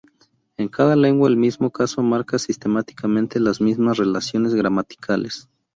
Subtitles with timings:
[0.57, 5.47] En cada lengua el mismo caso marca sistemáticamente las mismas relaciones gramaticales.